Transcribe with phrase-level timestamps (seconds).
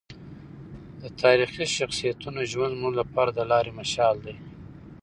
[1.01, 4.35] د تاریخي شخصیتونو ژوند زموږ لپاره د لارې مشال دی.